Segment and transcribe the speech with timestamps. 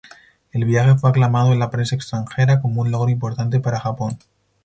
[0.51, 4.17] El viaje fue aclamado en la prensa extranjera como un logro importante para Japón.